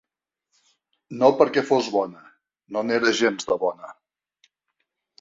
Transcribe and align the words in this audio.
No 1.19 1.29
perquè 1.43 1.65
fos 1.69 1.91
bona; 1.97 2.25
no 2.73 2.85
n’era 2.89 3.15
gens, 3.23 3.49
de 3.55 3.63
bona. 3.69 3.97